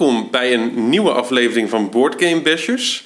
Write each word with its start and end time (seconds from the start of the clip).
Welkom 0.00 0.30
bij 0.30 0.54
een 0.54 0.88
nieuwe 0.88 1.10
aflevering 1.10 1.70
van 1.70 1.90
Board 1.90 2.22
Game 2.22 2.40
Bashers. 2.40 3.04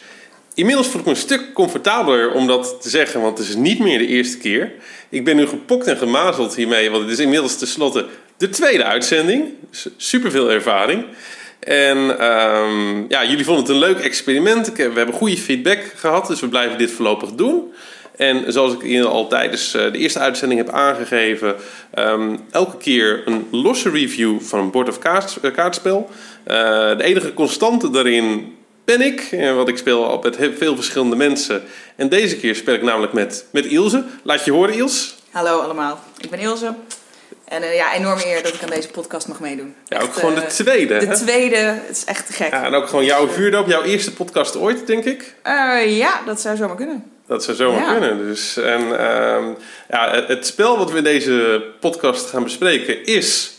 Inmiddels 0.54 0.88
voel 0.88 1.00
ik 1.00 1.06
me 1.06 1.12
een 1.12 1.18
stuk 1.18 1.52
comfortabeler 1.52 2.32
om 2.32 2.46
dat 2.46 2.82
te 2.82 2.88
zeggen, 2.88 3.20
want 3.20 3.38
het 3.38 3.48
is 3.48 3.54
niet 3.54 3.78
meer 3.78 3.98
de 3.98 4.06
eerste 4.06 4.38
keer. 4.38 4.72
Ik 5.08 5.24
ben 5.24 5.36
nu 5.36 5.46
gepokt 5.46 5.86
en 5.86 5.96
gemazeld 5.96 6.54
hiermee, 6.54 6.90
want 6.90 7.02
het 7.02 7.12
is 7.12 7.18
inmiddels 7.18 7.58
tenslotte 7.58 8.06
de 8.36 8.48
tweede 8.48 8.84
uitzending. 8.84 9.44
Dus 9.70 9.86
super 9.96 10.30
veel 10.30 10.50
ervaring. 10.50 11.04
En 11.60 12.18
ehm, 12.18 13.04
ja, 13.08 13.24
jullie 13.24 13.44
vonden 13.44 13.64
het 13.64 13.72
een 13.72 13.78
leuk 13.78 13.98
experiment. 13.98 14.72
We 14.72 14.82
hebben 14.82 15.14
goede 15.14 15.36
feedback 15.36 15.92
gehad, 15.96 16.26
dus 16.26 16.40
we 16.40 16.48
blijven 16.48 16.78
dit 16.78 16.90
voorlopig 16.90 17.30
doen. 17.30 17.72
En 18.16 18.52
zoals 18.52 18.72
ik 18.72 19.04
al 19.04 19.26
tijdens 19.28 19.74
eh, 19.74 19.92
de 19.92 19.98
eerste 19.98 20.18
uitzending 20.18 20.60
heb 20.60 20.74
aangegeven, 20.74 21.54
um, 21.98 22.40
elke 22.50 22.76
keer 22.76 23.22
een 23.24 23.46
losse 23.50 23.90
review 23.90 24.40
van 24.40 24.58
een 24.58 24.70
Board 24.70 24.88
of 24.88 24.98
uh, 25.42 25.52
kaartspel. 25.52 26.10
Uh, 26.46 26.96
de 26.96 27.04
enige 27.04 27.34
constante 27.34 27.90
daarin 27.90 28.56
ben 28.84 29.00
ik, 29.00 29.28
want 29.54 29.68
ik 29.68 29.78
speel 29.78 30.06
al 30.06 30.20
met 30.22 30.36
veel 30.56 30.74
verschillende 30.74 31.16
mensen. 31.16 31.62
En 31.96 32.08
deze 32.08 32.36
keer 32.36 32.54
speel 32.54 32.74
ik 32.74 32.82
namelijk 32.82 33.12
met, 33.12 33.46
met 33.50 33.64
Ilse. 33.64 34.04
Laat 34.22 34.44
je 34.44 34.52
horen, 34.52 34.74
Ils. 34.74 35.14
Hallo 35.30 35.58
allemaal, 35.58 36.00
ik 36.20 36.30
ben 36.30 36.38
Ilse. 36.38 36.74
En 37.44 37.62
uh, 37.62 37.74
ja, 37.74 37.94
enorme 37.94 38.26
eer 38.26 38.42
dat 38.42 38.54
ik 38.54 38.62
aan 38.62 38.70
deze 38.70 38.88
podcast 38.88 39.28
mag 39.28 39.40
meedoen. 39.40 39.74
Ja, 39.88 40.00
ook 40.00 40.12
gewoon 40.12 40.34
de 40.34 40.46
tweede. 40.46 40.98
De 40.98 41.14
tweede, 41.14 41.56
het 41.56 41.96
is 41.96 42.04
echt 42.04 42.26
te 42.26 42.32
gek. 42.32 42.50
Ja, 42.50 42.64
en 42.64 42.74
ook 42.74 42.88
gewoon 42.88 43.04
jouw 43.04 43.28
vuurdoop, 43.28 43.66
jouw 43.66 43.82
eerste 43.82 44.12
podcast 44.12 44.56
ooit, 44.56 44.86
denk 44.86 45.04
ik. 45.04 45.34
Uh, 45.46 45.96
ja, 45.98 46.20
dat 46.26 46.40
zou 46.40 46.56
zomaar 46.56 46.76
kunnen. 46.76 47.04
Dat 47.26 47.44
zou 47.44 47.56
zomaar 47.56 47.80
ja. 47.80 47.90
kunnen. 47.90 48.26
Dus, 48.26 48.56
en, 48.56 48.80
uh, 48.80 49.46
ja, 49.88 50.24
het, 50.26 50.46
spel 50.46 50.78
wat 50.78 50.90
we 50.90 50.98
in 50.98 51.04
deze 51.04 51.64
podcast 51.80 52.30
gaan 52.30 52.42
bespreken 52.42 53.04
is... 53.04 53.52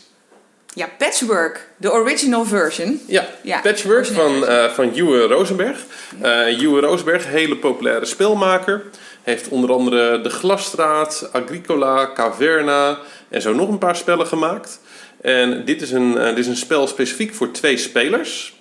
Ja, 0.76 0.88
Patchwork, 0.98 1.68
de 1.76 1.92
original 1.92 2.44
version. 2.44 3.00
Ja, 3.06 3.26
ja 3.42 3.60
Patchwork 3.60 4.06
van, 4.06 4.42
uh, 4.42 4.64
van 4.64 4.94
Juwe 4.94 5.20
Rosenberg. 5.20 5.84
Uh, 6.22 6.80
Rosenberg, 6.80 7.26
hele 7.26 7.56
populaire 7.56 8.04
spelmaker. 8.04 8.82
Heeft 9.22 9.48
onder 9.48 9.72
andere 9.72 10.20
De 10.20 10.30
Glasstraat, 10.30 11.28
Agricola, 11.32 12.10
Caverna 12.14 12.98
en 13.28 13.42
zo 13.42 13.52
nog 13.52 13.68
een 13.68 13.78
paar 13.78 13.96
spellen 13.96 14.26
gemaakt. 14.26 14.80
En 15.20 15.64
dit 15.64 15.82
is 15.82 15.90
een, 15.90 16.16
uh, 16.16 16.26
dit 16.26 16.38
is 16.38 16.46
een 16.46 16.56
spel 16.56 16.86
specifiek 16.86 17.34
voor 17.34 17.50
twee 17.50 17.76
spelers. 17.76 18.54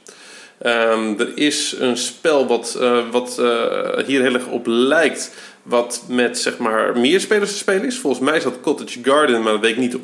Um, 0.66 1.20
er 1.20 1.38
is 1.38 1.76
een 1.80 1.98
spel 1.98 2.48
wat, 2.48 2.78
uh, 2.80 3.10
wat 3.12 3.38
uh, 3.40 4.06
hier 4.06 4.22
heel 4.22 4.34
erg 4.34 4.48
op 4.48 4.66
lijkt, 4.68 5.32
wat 5.66 6.04
met 6.08 6.40
zeg 6.40 6.58
maar 6.58 6.98
meer 6.98 7.20
spelers 7.20 7.52
te 7.52 7.58
spelen 7.58 7.86
is. 7.86 8.00
Volgens 8.00 8.24
mij 8.24 8.38
is 8.38 8.44
dat 8.44 8.62
Cottage 8.62 9.00
Garden, 9.04 9.42
maar 9.44 9.52
dat 9.52 9.62
weet 9.62 9.72
ik 9.72 9.78
niet 9.78 9.98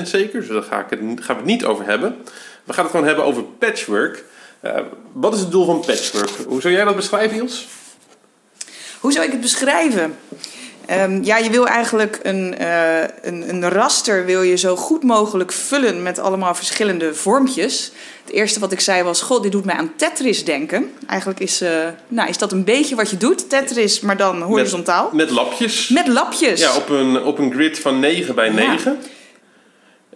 100% 0.00 0.02
zeker, 0.02 0.40
dus 0.40 0.48
daar 0.48 0.62
ga 0.62 0.80
ik 0.80 0.90
het, 0.90 1.00
gaan 1.00 1.36
we 1.36 1.42
het 1.42 1.44
niet 1.44 1.64
over 1.64 1.84
hebben. 1.84 2.16
We 2.64 2.72
gaan 2.72 2.82
het 2.84 2.92
gewoon 2.92 3.06
hebben 3.06 3.24
over 3.24 3.42
patchwork. 3.42 4.24
Uh, 4.64 4.78
wat 5.12 5.34
is 5.34 5.40
het 5.40 5.50
doel 5.50 5.64
van 5.64 5.80
patchwork? 5.80 6.30
Hoe 6.46 6.60
zou 6.60 6.74
jij 6.74 6.84
dat 6.84 6.96
beschrijven, 6.96 7.36
Iels? 7.36 7.66
Hoe 9.00 9.12
zou 9.12 9.24
ik 9.24 9.32
het 9.32 9.40
beschrijven? 9.40 10.16
Um, 10.90 11.24
ja, 11.24 11.36
je 11.36 11.50
wil 11.50 11.66
eigenlijk 11.66 12.20
een, 12.22 12.54
uh, 12.60 13.00
een, 13.00 13.48
een, 13.48 13.68
raster 13.68 14.24
wil 14.24 14.42
je 14.42 14.56
zo 14.56 14.76
goed 14.76 15.02
mogelijk 15.02 15.52
vullen 15.52 16.02
met 16.02 16.18
allemaal 16.18 16.54
verschillende 16.54 17.14
vormpjes. 17.14 17.92
Het 18.24 18.34
eerste 18.34 18.60
wat 18.60 18.72
ik 18.72 18.80
zei 18.80 19.02
was, 19.02 19.22
god, 19.22 19.42
dit 19.42 19.52
doet 19.52 19.64
mij 19.64 19.74
aan 19.74 19.92
Tetris 19.96 20.44
denken. 20.44 20.92
Eigenlijk 21.06 21.40
is, 21.40 21.62
uh, 21.62 21.68
nou, 22.08 22.28
is 22.28 22.38
dat 22.38 22.52
een 22.52 22.64
beetje 22.64 22.94
wat 22.94 23.10
je 23.10 23.16
doet, 23.16 23.48
Tetris, 23.48 24.00
maar 24.00 24.16
dan 24.16 24.42
horizontaal. 24.42 25.04
Met, 25.12 25.26
met 25.26 25.30
lapjes. 25.30 25.88
Met 25.88 26.06
lapjes. 26.06 26.60
Ja, 26.60 26.76
op 26.76 26.88
een, 26.88 27.22
op 27.22 27.38
een 27.38 27.52
grid 27.52 27.78
van 27.78 28.00
9 28.00 28.34
bij 28.34 28.48
9. 28.48 28.92
Ja. 28.92 29.08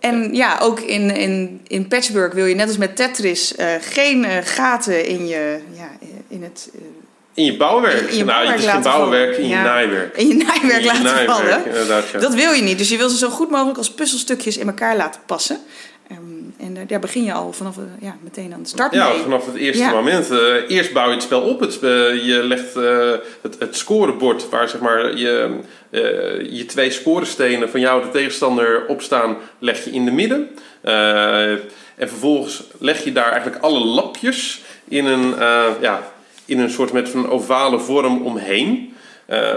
En 0.00 0.34
ja, 0.34 0.58
ook 0.58 0.80
in, 0.80 1.16
in, 1.16 1.60
in 1.66 1.88
Patchwork 1.88 2.32
wil 2.32 2.46
je 2.46 2.54
net 2.54 2.68
als 2.68 2.76
met 2.76 2.96
Tetris 2.96 3.54
uh, 3.58 3.66
geen 3.80 4.26
gaten 4.44 5.06
in, 5.06 5.26
je, 5.26 5.58
ja, 5.72 5.88
in 6.28 6.42
het 6.42 6.70
in 7.38 7.44
je 7.44 7.56
bouwwerk. 7.56 8.10
In, 8.10 8.16
je 8.16 8.24
nou, 8.24 8.46
het 8.46 8.58
is 8.58 8.66
geen 8.66 8.82
bouwwerk, 8.82 9.36
in 9.36 9.48
ja. 9.48 9.58
je 9.58 9.64
naaiwerk. 9.64 10.16
In 10.16 10.28
je 10.28 10.34
naaiwerk 10.34 10.72
in 10.72 10.78
je 10.78 10.86
laten 10.86 11.02
naaiwerk, 11.02 11.30
vallen. 11.30 12.02
Ja. 12.12 12.18
Dat 12.18 12.34
wil 12.34 12.52
je 12.52 12.62
niet. 12.62 12.78
Dus 12.78 12.88
je 12.88 12.96
wil 12.96 13.08
ze 13.08 13.16
zo 13.16 13.28
goed 13.28 13.50
mogelijk 13.50 13.78
als 13.78 13.90
puzzelstukjes 13.90 14.56
in 14.56 14.66
elkaar 14.66 14.96
laten 14.96 15.20
passen. 15.26 15.58
Um, 16.10 16.54
en 16.58 16.76
uh, 16.76 16.82
daar 16.86 17.00
begin 17.00 17.24
je 17.24 17.32
al 17.32 17.52
vanaf 17.52 17.76
uh, 17.76 17.82
ja, 18.00 18.16
meteen 18.22 18.52
aan 18.52 18.62
de 18.62 18.68
start 18.68 18.94
ja, 18.94 19.08
mee. 19.08 19.18
vanaf 19.18 19.46
het 19.46 19.54
eerste 19.54 19.82
ja. 19.82 19.90
moment. 19.90 20.30
Uh, 20.30 20.38
eerst 20.68 20.92
bouw 20.92 21.06
je 21.06 21.14
het 21.14 21.22
spel 21.22 21.40
op. 21.40 21.60
Het 21.60 21.78
je 21.80 22.40
legt 22.44 22.74
het, 23.42 23.56
het 23.58 23.76
scorebord 23.76 24.48
waar 24.48 24.68
zeg 24.68 24.80
maar, 24.80 25.16
je, 25.16 25.58
je 26.50 26.64
twee 26.66 26.90
scorestenen 26.90 27.70
van 27.70 27.80
jou 27.80 28.02
de 28.02 28.10
tegenstander 28.10 28.86
op 28.86 29.02
staan, 29.02 29.36
leg 29.58 29.84
je 29.84 29.90
in 29.90 30.04
de 30.04 30.10
midden. 30.10 30.48
en 31.96 32.08
vervolgens 32.08 32.62
leg 32.78 33.04
je 33.04 33.12
daar 33.12 33.30
eigenlijk 33.32 33.62
alle 33.62 33.84
lapjes 33.84 34.62
in 34.88 35.06
een 35.06 35.34
ja, 35.80 36.12
in 36.48 36.58
een 36.58 36.70
soort 36.70 36.92
met 36.92 37.08
van 37.08 37.30
ovale 37.30 37.78
vorm 37.78 38.22
omheen. 38.22 38.94
Uh, 39.30 39.54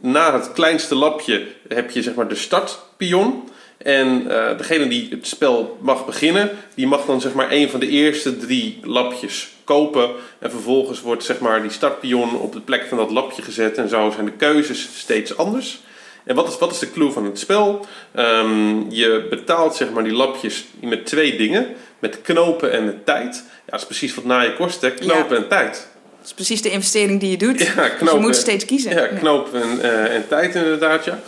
na 0.00 0.32
het 0.32 0.52
kleinste 0.52 0.94
lapje 0.94 1.46
heb 1.68 1.90
je 1.90 2.02
zeg 2.02 2.14
maar 2.14 2.28
de 2.28 2.34
startpion. 2.34 3.50
En 3.78 4.22
uh, 4.22 4.56
degene 4.56 4.88
die 4.88 5.08
het 5.10 5.26
spel 5.26 5.78
mag 5.80 6.06
beginnen, 6.06 6.50
die 6.74 6.86
mag 6.86 7.04
dan 7.04 7.20
zeg 7.20 7.32
maar 7.32 7.50
een 7.50 7.70
van 7.70 7.80
de 7.80 7.88
eerste 7.88 8.36
drie 8.36 8.78
lapjes 8.82 9.48
kopen. 9.64 10.10
En 10.38 10.50
vervolgens 10.50 11.00
wordt 11.00 11.24
zeg 11.24 11.38
maar 11.38 11.62
die 11.62 11.70
startpion 11.70 12.38
op 12.38 12.52
de 12.52 12.60
plek 12.60 12.86
van 12.88 12.98
dat 12.98 13.10
lapje 13.10 13.42
gezet. 13.42 13.78
En 13.78 13.88
zo 13.88 14.10
zijn 14.10 14.26
de 14.26 14.32
keuzes 14.32 14.88
steeds 14.94 15.36
anders. 15.36 15.80
En 16.24 16.34
wat 16.34 16.48
is, 16.48 16.58
wat 16.58 16.72
is 16.72 16.78
de 16.78 16.92
clue 16.92 17.10
van 17.10 17.24
het 17.24 17.38
spel? 17.38 17.86
Um, 18.16 18.90
je 18.90 19.26
betaalt 19.30 19.74
zeg 19.74 19.90
maar 19.90 20.04
die 20.04 20.12
lapjes 20.12 20.64
met 20.80 21.06
twee 21.06 21.36
dingen. 21.36 21.66
Met 21.98 22.22
knopen 22.22 22.72
en 22.72 22.84
met 22.84 23.06
tijd. 23.06 23.44
Ja, 23.46 23.70
dat 23.70 23.80
is 23.80 23.86
precies 23.86 24.14
wat 24.14 24.24
na 24.24 24.40
je 24.40 24.54
kost, 24.54 24.80
hè? 24.80 24.90
knopen 24.90 25.36
ja. 25.36 25.42
en 25.42 25.48
tijd. 25.48 25.91
Dat 26.22 26.30
is 26.30 26.36
precies 26.36 26.62
de 26.62 26.70
investering 26.70 27.20
die 27.20 27.30
je 27.30 27.36
doet. 27.36 27.60
Ja, 27.60 27.72
knopen, 27.72 27.98
dus 27.98 28.12
je 28.12 28.18
moet 28.18 28.36
steeds 28.36 28.64
kiezen. 28.64 28.94
Ja, 28.94 29.06
knopen 29.06 29.62
en, 29.62 29.78
uh, 29.78 30.14
en 30.14 30.28
tijd 30.28 30.54
inderdaad, 30.54 31.04
ja. 31.04 31.20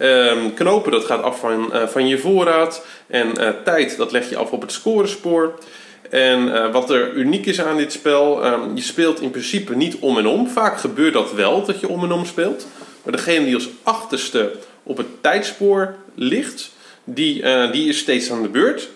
Um, 0.00 0.54
knopen, 0.54 0.92
dat 0.92 1.04
gaat 1.04 1.22
af 1.22 1.38
van, 1.38 1.70
uh, 1.72 1.86
van 1.86 2.06
je 2.06 2.18
voorraad. 2.18 2.84
En 3.06 3.32
uh, 3.40 3.48
tijd, 3.64 3.96
dat 3.96 4.12
leg 4.12 4.30
je 4.30 4.36
af 4.36 4.50
op 4.50 4.60
het 4.60 4.72
scorespoor. 4.72 5.58
En 6.10 6.72
wat 6.72 6.90
er 6.90 7.12
uniek 7.12 7.46
is 7.46 7.60
aan 7.60 7.76
dit 7.76 7.92
spel, 7.92 8.46
um, 8.46 8.76
je 8.76 8.82
speelt 8.82 9.20
in 9.20 9.30
principe 9.30 9.76
niet 9.76 9.96
om 10.00 10.18
en 10.18 10.26
om. 10.26 10.48
Vaak 10.48 10.78
gebeurt 10.78 11.12
dat 11.12 11.32
wel, 11.32 11.64
dat 11.64 11.80
je 11.80 11.88
om 11.88 12.04
en 12.04 12.12
om 12.12 12.26
speelt. 12.26 12.66
Maar 13.02 13.12
degene 13.12 13.44
die 13.44 13.54
als 13.54 13.68
achterste 13.82 14.52
op 14.82 14.96
het 14.96 15.06
tijdspoor 15.20 15.94
ligt, 16.14 16.70
die, 17.04 17.42
die 17.72 17.88
is 17.88 17.98
steeds 17.98 18.30
aan 18.30 18.42
de 18.42 18.48
beurt. 18.48 18.88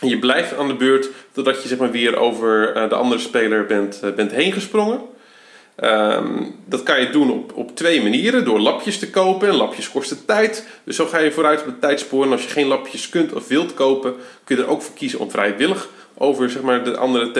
Je 0.00 0.18
blijft 0.18 0.56
aan 0.56 0.68
de 0.68 0.74
beurt 0.74 1.08
totdat 1.32 1.62
je 1.62 1.68
zeg 1.68 1.78
maar, 1.78 1.90
weer 1.90 2.16
over 2.16 2.76
uh, 2.76 2.88
de 2.88 2.94
andere 2.94 3.20
speler 3.20 3.66
bent, 3.66 4.00
uh, 4.04 4.12
bent 4.12 4.32
heen 4.32 4.52
gesprongen. 4.52 5.00
Um, 5.84 6.54
dat 6.64 6.82
kan 6.82 7.00
je 7.00 7.10
doen 7.10 7.30
op, 7.30 7.52
op 7.54 7.76
twee 7.76 8.02
manieren. 8.02 8.44
Door 8.44 8.60
lapjes 8.60 8.98
te 8.98 9.10
kopen. 9.10 9.48
En 9.48 9.54
lapjes 9.54 9.90
kosten 9.90 10.24
tijd. 10.24 10.66
Dus 10.84 10.96
zo 10.96 11.06
ga 11.06 11.18
je 11.18 11.32
vooruit 11.32 11.60
op 11.60 11.66
het 11.66 11.80
tijdspoor. 11.80 12.24
En 12.24 12.32
als 12.32 12.42
je 12.42 12.48
geen 12.48 12.66
lapjes 12.66 13.08
kunt 13.08 13.32
of 13.32 13.48
wilt 13.48 13.74
kopen, 13.74 14.14
kun 14.44 14.56
je 14.56 14.62
er 14.62 14.68
ook 14.68 14.82
voor 14.82 14.94
kiezen 14.94 15.18
om 15.18 15.30
vrijwillig 15.30 15.88
over 16.18 16.50
zeg 16.50 16.62
maar, 16.62 16.84
de, 16.84 16.96
andere 16.96 17.32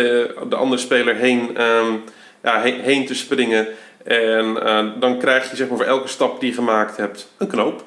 de 0.48 0.56
andere 0.56 0.80
speler 0.80 1.14
heen, 1.14 1.62
um, 1.62 2.02
ja, 2.42 2.60
heen, 2.60 3.06
te 3.06 3.14
springen. 3.14 3.68
En 4.04 4.46
uh, 4.46 4.86
dan 5.00 5.18
krijg 5.18 5.50
je 5.50 5.56
zeg 5.56 5.68
maar, 5.68 5.76
voor 5.76 5.86
elke 5.86 6.08
stap 6.08 6.40
die 6.40 6.48
je 6.48 6.54
gemaakt 6.54 6.96
hebt 6.96 7.32
een 7.38 7.46
knoop. 7.46 7.84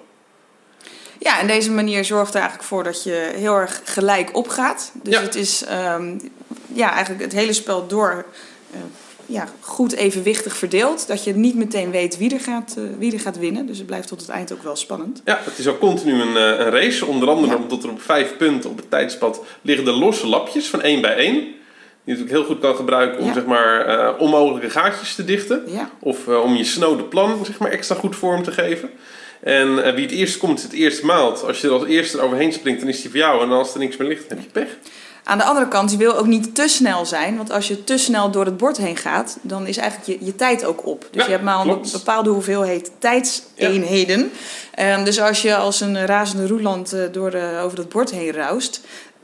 Ja, 1.19 1.39
en 1.39 1.47
deze 1.47 1.71
manier 1.71 2.05
zorgt 2.05 2.33
er 2.33 2.39
eigenlijk 2.39 2.69
voor 2.69 2.83
dat 2.83 3.03
je 3.03 3.31
heel 3.35 3.55
erg 3.55 3.81
gelijk 3.83 4.35
opgaat. 4.35 4.91
Dus 5.03 5.13
ja. 5.13 5.21
het 5.21 5.35
is 5.35 5.63
um, 5.95 6.31
ja, 6.73 6.91
eigenlijk 6.91 7.23
het 7.23 7.33
hele 7.33 7.53
spel 7.53 7.87
door 7.87 8.25
uh, 8.73 8.79
ja, 9.25 9.47
goed 9.59 9.93
evenwichtig 9.93 10.57
verdeeld. 10.57 11.07
Dat 11.07 11.23
je 11.23 11.35
niet 11.35 11.55
meteen 11.55 11.91
weet 11.91 12.17
wie 12.17 12.33
er, 12.33 12.39
gaat, 12.39 12.75
uh, 12.77 12.83
wie 12.97 13.13
er 13.13 13.19
gaat 13.19 13.37
winnen. 13.37 13.65
Dus 13.65 13.77
het 13.77 13.87
blijft 13.87 14.07
tot 14.07 14.21
het 14.21 14.29
eind 14.29 14.53
ook 14.53 14.63
wel 14.63 14.75
spannend. 14.75 15.21
Ja, 15.25 15.39
het 15.43 15.57
is 15.57 15.67
ook 15.67 15.79
continu 15.79 16.21
een, 16.21 16.35
uh, 16.35 16.65
een 16.65 16.69
race. 16.69 17.05
Onder 17.05 17.29
andere 17.29 17.53
ja. 17.53 17.61
omdat 17.61 17.83
er 17.83 17.89
op 17.89 18.01
vijf 18.01 18.37
punten 18.37 18.69
op 18.69 18.77
het 18.77 18.89
tijdspad 18.89 19.41
liggen 19.61 19.85
de 19.85 19.91
losse 19.91 20.27
lapjes 20.27 20.67
van 20.67 20.81
één 20.81 21.01
bij 21.01 21.15
één. 21.15 21.33
Die 21.33 21.47
je 22.03 22.11
natuurlijk 22.11 22.37
heel 22.47 22.55
goed 22.55 22.59
kan 22.59 22.75
gebruiken 22.75 23.19
om 23.19 23.25
ja. 23.25 23.33
zeg 23.33 23.45
maar, 23.45 23.87
uh, 23.87 24.09
onmogelijke 24.19 24.69
gaatjes 24.69 25.15
te 25.15 25.23
dichten. 25.23 25.63
Ja. 25.67 25.89
Of 25.99 26.27
uh, 26.27 26.43
om 26.43 26.55
je 26.55 26.63
snode 26.63 27.03
plan 27.03 27.45
zeg 27.45 27.59
maar, 27.59 27.71
extra 27.71 27.95
goed 27.95 28.15
vorm 28.15 28.43
te 28.43 28.51
geven. 28.51 28.89
En 29.43 29.67
uh, 29.67 29.93
wie 29.93 30.05
het 30.05 30.11
eerst 30.11 30.37
komt, 30.37 30.57
is 30.57 30.63
het 30.63 30.73
eerst 30.73 31.03
maalt. 31.03 31.43
Als 31.43 31.61
je 31.61 31.67
er 31.67 31.73
als 31.73 31.85
eerste 31.85 32.17
eroverheen 32.17 32.53
springt, 32.53 32.79
dan 32.79 32.89
is 32.89 33.01
die 33.01 33.09
voor 33.09 33.19
jou. 33.19 33.41
En 33.41 33.51
als 33.51 33.73
er 33.73 33.79
niks 33.79 33.97
meer 33.97 34.07
ligt, 34.07 34.29
dan 34.29 34.37
heb 34.37 34.45
je 34.45 34.51
pech. 34.51 34.77
Aan 35.23 35.37
de 35.37 35.43
andere 35.43 35.67
kant, 35.67 35.91
je 35.91 35.97
wil 35.97 36.17
ook 36.17 36.25
niet 36.25 36.55
te 36.55 36.67
snel 36.67 37.05
zijn. 37.05 37.37
Want 37.37 37.51
als 37.51 37.67
je 37.67 37.83
te 37.83 37.97
snel 37.97 38.31
door 38.31 38.45
het 38.45 38.57
bord 38.57 38.77
heen 38.77 38.97
gaat, 38.97 39.37
dan 39.41 39.67
is 39.67 39.77
eigenlijk 39.77 40.19
je, 40.19 40.25
je 40.25 40.35
tijd 40.35 40.65
ook 40.65 40.85
op. 40.85 41.07
Dus 41.11 41.21
ja, 41.21 41.23
je 41.23 41.31
hebt 41.31 41.43
maar 41.43 41.67
een 41.67 41.81
bepaalde 41.91 42.29
hoeveelheid 42.29 42.91
tijdseenheden. 42.99 44.31
Ja. 44.75 44.97
Um, 44.97 45.03
dus 45.03 45.21
als 45.21 45.41
je 45.41 45.55
als 45.55 45.81
een 45.81 46.05
razende 46.05 46.47
roeland 46.47 46.93
uh, 46.93 47.03
door, 47.11 47.35
uh, 47.35 47.63
over 47.63 47.75
dat 47.75 47.89
bord 47.89 48.11
heen 48.11 48.31
raust... 48.31 48.81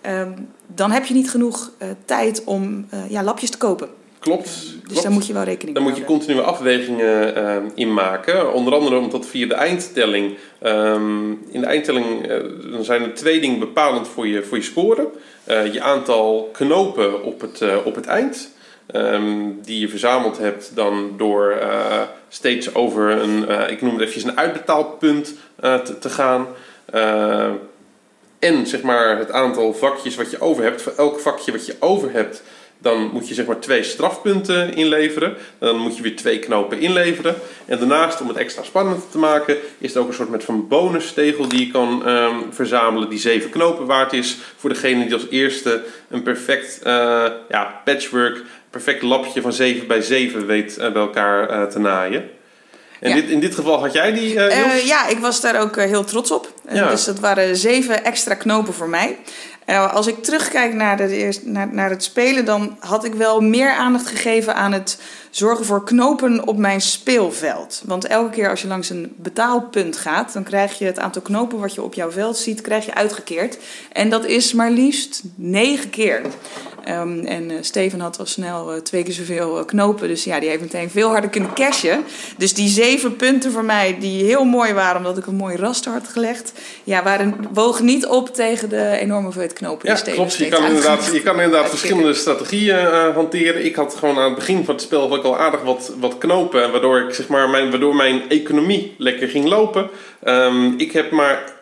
Um, 0.10 0.50
dan 0.68 0.92
heb 0.92 1.06
je 1.06 1.14
niet 1.14 1.30
genoeg 1.30 1.72
uh, 1.80 1.88
tijd 2.06 2.44
om 2.44 2.88
ja, 3.10 3.24
lapjes 3.24 3.50
te 3.50 3.58
kopen. 3.58 3.90
Klopt. 4.26 4.46
Dus 4.46 4.84
klopt. 4.84 5.04
daar 5.04 5.12
moet 5.12 5.28
je 5.28 5.34
wel 5.34 5.44
rekening 5.44 5.76
Daar 5.76 5.86
mee 5.86 5.94
moet 5.94 6.02
je 6.02 6.08
continue 6.08 6.42
afwegingen 6.42 7.36
eh, 7.36 7.64
in 7.76 7.94
maken. 7.94 8.54
Onder 8.54 8.74
andere 8.74 8.98
omdat 8.98 9.26
via 9.26 9.48
de 9.48 9.54
eindtelling. 9.54 10.38
ehm, 10.62 11.32
in 11.32 11.62
de 11.62 11.66
eindtelling 11.66 12.28
dan 12.72 12.84
zijn 12.84 13.02
er 13.02 13.14
twee 13.14 13.40
dingen 13.40 13.60
bepalend 13.60 14.08
voor 14.08 14.28
je, 14.28 14.44
voor 14.44 14.58
je 14.58 14.64
score. 14.64 15.10
Eh, 15.44 15.74
je 15.74 15.82
aantal 15.82 16.50
knopen 16.54 17.24
op 17.24 17.42
het, 17.42 17.62
eh, 17.62 17.76
op 17.84 17.96
het 17.96 18.06
eind. 18.06 18.54
ehm, 18.86 19.50
die 19.62 19.80
je 19.80 19.90
verzameld 19.90 20.38
hebt 20.38 20.72
dan 20.76 21.14
door 21.18 21.58
steeds 22.28 22.76
over 22.76 23.12
een, 23.12 23.70
ik 23.70 23.82
noem 23.82 23.92
het 23.92 24.00
eventjes 24.00 24.24
een 24.24 24.38
uitbetaalpunt 24.38 25.34
te, 25.60 26.00
te 26.00 26.10
gaan. 26.10 26.48
En 28.40 28.68
zeg 28.68 28.82
maar 28.82 29.18
het 29.18 29.32
aantal 29.32 29.74
vakjes 29.74 30.16
wat 30.16 30.32
je 30.32 30.42
over 30.42 30.64
hebt. 30.64 30.82
Voor 30.82 30.94
elk 30.98 31.20
vakje 31.20 31.52
wat 31.52 31.66
je 31.66 31.76
over 31.80 32.12
hebt, 32.12 32.44
dan 32.80 33.10
moet 33.14 33.28
je 33.28 33.34
zeg 33.34 33.46
maar 33.46 33.60
twee 33.60 33.84
strafpunten 33.84 34.74
inleveren. 34.76 35.36
Dan 35.60 35.78
moet 35.78 35.96
je 35.96 36.02
weer 36.02 36.16
twee 36.16 36.40
knopen 36.40 36.80
inleveren. 36.80 37.36
En 37.66 37.78
daarnaast, 37.78 38.22
om 38.22 38.28
het 38.28 38.38
extra 38.38 38.64
spannend 38.64 39.12
te 39.12 39.18
maken, 39.18 39.58
is 39.78 39.96
er 39.96 40.02
ook 40.02 40.08
een 40.08 40.14
soort 40.14 40.30
met 40.30 40.44
van 40.44 40.68
bonustegel 40.68 41.48
die 41.48 41.66
je 41.66 41.72
kan 41.72 42.06
ehm, 42.06 42.36
verzamelen. 42.52 43.10
Die 43.10 43.20
zeven 43.20 43.50
knopen 43.50 43.86
waard 43.86 44.14
is 44.14 44.38
voor 44.58 44.70
degene 44.70 45.04
die 45.04 45.14
als 45.14 45.30
eerste 45.30 45.84
een 46.10 46.24
perfect 46.24 46.82
eh, 46.84 47.26
ja, 47.50 47.82
patchwork, 47.86 48.42
perfect 48.70 49.02
lapje 49.02 49.42
van 49.42 49.54
7 49.54 49.88
bij 49.88 50.02
7 50.02 50.46
weet 50.46 50.78
eh, 50.78 50.92
bij 50.92 51.02
elkaar 51.02 51.50
eh, 51.50 51.64
te 51.64 51.80
naaien. 51.80 52.30
En 53.00 53.10
Ja. 53.10 53.16
dit, 53.16 53.30
in 53.30 53.40
dit 53.40 53.56
geval 53.56 53.80
had 53.80 53.94
jij 53.94 54.14
die, 54.14 54.34
ja, 54.86 55.08
ik 55.08 55.20
was 55.20 55.42
daar 55.42 55.62
ook 55.62 55.76
heel 55.76 56.04
trots 56.04 56.32
op. 56.32 56.55
Dus 56.70 57.04
dat 57.06 57.20
waren 57.20 57.56
zeven 57.56 58.04
extra 58.04 58.34
knopen 58.34 58.74
voor 58.74 58.90
mij. 58.90 59.18
Eh, 59.66 59.94
als 59.94 60.08
ik 60.08 60.24
terugkijk 60.24 60.74
naar, 60.74 60.98
de, 60.98 61.40
naar, 61.44 61.74
naar 61.74 61.90
het 61.90 62.04
spelen, 62.04 62.46
dan 62.46 62.76
had 62.80 63.06
ik 63.06 63.14
wel 63.14 63.42
meer 63.42 63.72
aandacht 63.72 64.08
gegeven 64.08 64.56
aan 64.56 64.72
het 64.72 64.98
zorgen 65.30 65.66
voor 65.66 65.84
knopen 65.84 66.48
op 66.48 66.58
mijn 66.58 66.82
speelveld. 66.82 67.82
Want 67.86 68.06
elke 68.06 68.30
keer 68.30 68.50
als 68.50 68.62
je 68.62 68.68
langs 68.68 68.90
een 68.90 69.14
betaalpunt 69.18 69.98
gaat, 69.98 70.34
dan 70.34 70.44
krijg 70.44 70.78
je 70.78 70.86
het 70.86 71.00
aantal 71.00 71.22
knopen 71.22 71.60
wat 71.60 71.74
je 71.74 71.84
op 71.84 71.94
jouw 71.94 72.12
veld 72.12 72.38
ziet, 72.38 72.62
krijg 72.62 72.86
je 72.86 72.94
uitgekeerd. 72.94 73.58
En 73.92 74.10
dat 74.10 74.26
is 74.26 74.54
maar 74.54 74.72
liefst 74.72 75.24
negen 75.36 75.90
keer. 75.90 76.22
Ehm, 76.86 77.20
en 77.26 77.52
eh, 77.52 77.58
Steven 77.62 78.00
had 78.00 78.20
al 78.20 78.26
snel 78.26 78.74
eh, 78.74 78.82
twee 78.82 79.04
keer 79.04 79.14
zoveel 79.14 79.60
eh, 79.60 79.66
knopen. 79.66 80.08
Dus 80.08 80.24
ja, 80.24 80.40
die 80.40 80.50
heeft 80.50 80.62
meteen 80.62 80.90
veel 80.90 81.10
harder 81.10 81.30
kunnen 81.30 81.54
cashen. 81.54 82.04
Dus 82.38 82.54
die 82.54 82.70
zeven 82.70 83.16
punten 83.16 83.52
voor 83.52 83.66
mij, 83.66 83.98
die 84.00 84.24
heel 84.24 84.44
mooi 84.44 84.74
waren 84.74 84.98
omdat 84.98 85.18
ik 85.18 85.26
een 85.26 85.36
mooi 85.36 85.56
raster 85.56 85.92
had 85.92 86.08
gelegd, 86.08 86.54
ja, 86.84 87.04
waren, 87.04 87.36
wogen 87.54 87.86
niet 87.86 88.06
op 88.06 88.34
tegen 88.34 88.70
de 88.70 88.98
enorme 89.00 89.24
hoeveelheid 89.24 89.54
knopen 89.54 89.88
Ja, 89.88 89.94
die 89.94 90.02
Steven 90.02 90.20
klopt. 90.20 90.38
Je 90.38 90.48
kan 90.48 90.66
inderdaad, 90.66 91.10
je 91.14 91.22
kan 91.22 91.42
inderdaad 91.42 91.70
verschillende 91.70 92.14
strategieën 92.14 92.86
hanteren. 93.14 93.66
Ik 93.66 93.76
had 93.76 93.96
gewoon 93.96 94.18
aan 94.18 94.26
het 94.26 94.36
begin 94.36 94.66
van 94.66 94.74
het 94.74 94.84
spel 94.84 95.10
had 95.10 95.18
ik 95.18 95.24
al 95.24 95.38
aardig 95.38 95.62
wat, 95.62 95.92
wat 96.00 96.18
knopen. 96.18 96.72
Waardoor, 96.72 97.00
ik, 97.00 97.14
zeg 97.14 97.28
maar, 97.28 97.50
mijn, 97.50 97.70
waardoor 97.70 97.96
mijn 97.96 98.30
economie 98.30 98.96
lekker 98.98 99.28
ging 99.28 99.46
lopen. 99.46 99.90
Ehm, 100.24 100.74
ik 100.78 100.92
heb 100.92 101.12
maar... 101.12 101.55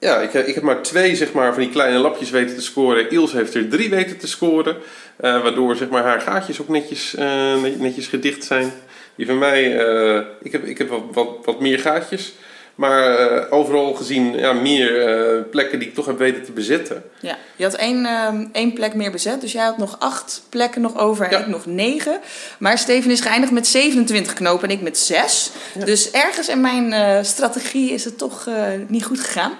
Ja, 0.00 0.16
ik, 0.20 0.32
ik 0.34 0.54
heb 0.54 0.64
maar 0.64 0.82
twee 0.82 1.16
zeg 1.16 1.32
maar, 1.32 1.52
van 1.52 1.62
die 1.62 1.70
kleine 1.70 1.98
lapjes 1.98 2.30
weten 2.30 2.54
te 2.56 2.62
scoren. 2.62 3.12
Iels 3.12 3.32
heeft 3.32 3.54
er 3.54 3.68
drie 3.68 3.90
weten 3.90 4.16
te 4.18 4.26
scoren. 4.28 4.76
eh, 5.16 5.42
waardoor 5.42 5.76
zeg 5.76 5.88
maar, 5.88 6.02
haar 6.02 6.20
gaatjes 6.20 6.60
ook 6.60 6.68
netjes, 6.68 7.14
eh, 7.14 7.60
net- 7.62 7.80
netjes 7.80 8.06
gedicht 8.06 8.44
zijn. 8.44 8.72
Die 9.14 9.26
van 9.26 9.38
mij, 9.38 9.78
eh, 9.86 10.20
ik 10.42 10.52
heb, 10.52 10.64
ik 10.64 10.78
heb 10.78 10.88
wat, 10.88 11.02
wat, 11.12 11.28
wat 11.44 11.60
meer 11.60 11.78
gaatjes. 11.78 12.32
Maar 12.74 13.16
eh, 13.18 13.52
overal 13.52 13.94
gezien 13.94 14.38
ja, 14.38 14.52
meer 14.52 15.06
eh, 15.08 15.42
plekken 15.50 15.78
die 15.78 15.88
ik 15.88 15.94
toch 15.94 16.06
heb 16.06 16.18
weten 16.18 16.44
te 16.44 16.52
bezetten. 16.52 17.02
Ja, 17.20 17.36
je 17.56 17.64
had 17.64 17.74
één, 17.74 18.04
ehm, 18.06 18.44
één 18.52 18.72
plek 18.72 18.94
meer 18.94 19.10
bezet. 19.10 19.40
Dus 19.40 19.52
jij 19.52 19.64
had 19.64 19.78
nog 19.78 19.96
acht 19.98 20.42
plekken 20.48 20.80
nog 20.80 20.98
over 20.98 21.24
en 21.24 21.30
Ja. 21.30 21.38
ik 21.38 21.46
nog 21.46 21.66
negen. 21.66 22.20
Maar 22.58 22.78
Steven 22.78 23.10
is 23.10 23.20
geëindigd 23.20 23.52
met 23.52 23.66
27 23.66 24.32
knopen 24.32 24.68
en 24.68 24.74
ik 24.74 24.82
met 24.82 24.98
6. 24.98 25.50
Dus 25.84 26.10
ergens 26.10 26.48
in 26.48 26.60
mijn 26.60 26.92
eh, 26.92 27.22
strategie 27.22 27.90
is 27.92 28.04
het 28.04 28.18
toch 28.18 28.46
eh, 28.46 28.54
niet 28.88 29.04
goed 29.04 29.20
gegaan. 29.20 29.52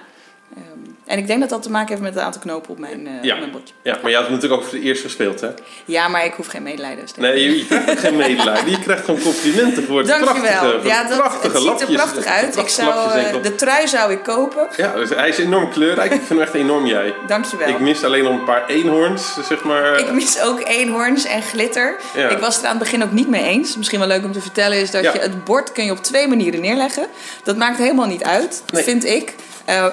Ehm, 0.55 0.63
en 1.05 1.17
ik 1.17 1.27
denk 1.27 1.39
dat 1.39 1.49
dat 1.49 1.63
te 1.63 1.69
maken 1.71 1.89
heeft 1.89 2.01
met 2.01 2.13
het 2.13 2.23
aantal 2.23 2.41
knopen 2.41 2.69
op 2.69 2.79
mijn, 2.79 3.07
Ja. 3.21 3.33
op 3.33 3.39
mijn 3.39 3.51
bordje. 3.51 3.73
Ja, 3.81 3.97
maar 4.01 4.11
je 4.11 4.17
had 4.17 4.29
natuurlijk 4.29 4.61
ook 4.61 4.67
voor 4.67 4.77
het 4.77 4.83
eerst 4.87 5.01
gespeeld, 5.01 5.41
hè? 5.41 5.49
Ja, 5.85 6.07
maar 6.07 6.25
ik 6.25 6.33
hoef 6.33 6.47
geen 6.47 6.63
medelijden. 6.63 7.07
Steven. 7.07 7.29
Nee, 7.29 7.57
je, 7.57 7.65
krijgt 7.65 7.99
geen 7.99 8.15
medelijden. 8.15 8.69
Je 8.71 8.79
krijgt 8.79 9.05
gewoon 9.05 9.21
complimenten 9.21 9.83
voor 9.83 9.97
het 9.97 10.07
Dankjewel. 10.07 10.41
prachtige, 10.41 10.77
voor 10.79 10.87
Ja, 10.89 10.99
het 10.99 11.09
dat, 11.09 11.17
prachtige 11.17 11.53
het 11.69 11.79
ziet 11.79 11.81
er 11.89 11.93
prachtig 11.95 12.25
uit. 12.25 12.57
Ik 12.57 12.67
zou, 12.67 13.11
eh, 13.19 13.41
de 13.41 13.55
trui 13.55 13.87
zou 13.87 14.11
ik 14.11 14.23
kopen. 14.23 14.67
Ja, 14.77 14.93
dus 14.93 15.09
hij 15.09 15.29
is 15.29 15.37
enorm 15.37 15.69
kleurrijk. 15.71 16.11
Ik 16.11 16.17
vind 16.17 16.29
hem 16.29 16.39
echt 16.39 16.53
enorm 16.53 16.85
jij. 16.85 17.13
Dankjewel. 17.27 17.67
Ik 17.67 17.79
mis 17.79 18.03
alleen 18.03 18.23
nog 18.23 18.33
een 18.33 18.43
paar 18.43 18.65
eenhoorns, 18.67 19.37
zeg 19.47 19.63
maar. 19.63 19.99
Ik 19.99 20.11
mis 20.11 20.41
ook 20.41 20.61
eenhoorns 20.67 21.25
en 21.25 21.41
glitter. 21.41 21.95
Ja. 22.15 22.29
Ik 22.29 22.37
was 22.37 22.55
het 22.55 22.63
er 22.63 22.69
aan 22.69 22.75
het 22.75 22.83
begin 22.83 23.03
ook 23.03 23.11
niet 23.11 23.27
mee 23.29 23.43
eens. 23.43 23.77
Misschien 23.77 23.99
wel 23.99 24.07
leuk 24.07 24.23
om 24.23 24.31
te 24.31 24.41
vertellen 24.41 24.77
is 24.77 24.91
dat 24.91 25.03
Ja. 25.03 25.13
je 25.13 25.19
het 25.19 25.43
bord 25.43 25.71
kun 25.71 25.85
je 25.85 25.91
op 25.91 26.03
twee 26.03 26.27
manieren 26.27 26.61
neerleggen. 26.61 27.07
Dat 27.43 27.57
maakt 27.57 27.77
helemaal 27.77 28.07
niet 28.07 28.23
uit, 28.23 28.63
Nee. 28.73 28.83
vind 28.83 29.05
ik. 29.05 29.33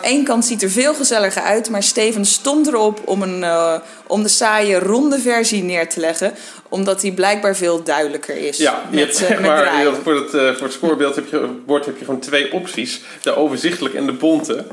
Eén 0.02 0.24
kant 0.24 0.44
ziet 0.44 0.62
er 0.62 0.70
veel 0.70 0.94
gezelliger 0.94 1.42
uit, 1.42 1.70
maar 1.70 1.82
Steven 1.82 2.24
stond 2.24 2.66
erop 2.66 3.00
om, 3.04 3.22
een, 3.22 3.44
eh, 3.44 3.74
om 4.06 4.22
de 4.22 4.28
saaie 4.28 4.78
ronde 4.78 5.18
versie 5.18 5.62
neer 5.62 5.88
te 5.88 6.00
leggen. 6.00 6.34
Omdat 6.68 7.00
die 7.00 7.12
blijkbaar 7.12 7.56
veel 7.56 7.82
duidelijker 7.82 8.36
is. 8.36 8.56
Ja, 8.56 8.82
je 8.90 8.96
met, 8.96 9.04
hebt, 9.04 9.20
eh, 9.20 9.26
zeg 9.26 9.40
maar, 9.40 9.94
voor, 10.02 10.14
het, 10.14 10.34
eh, 10.34 10.52
voor 10.52 10.62
het 10.62 10.72
scorebeeld 10.72 11.14
heb 11.14 11.28
je, 11.30 11.48
bord 11.66 11.86
heb 11.86 11.98
je 11.98 12.04
gewoon 12.04 12.20
twee 12.20 12.52
opties. 12.52 13.00
De 13.22 13.36
overzichtelijke 13.36 13.98
en 13.98 14.06
de 14.06 14.12
bonte. 14.12 14.64